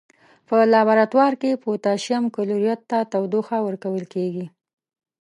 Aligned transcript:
په 0.47 0.57
لابراتوار 0.73 1.33
کې 1.41 1.61
پوتاشیم 1.63 2.23
کلوریت 2.35 2.81
ته 2.89 2.97
تودوخه 3.11 3.57
ورکول 3.67 4.03
کیږي. 4.13 4.45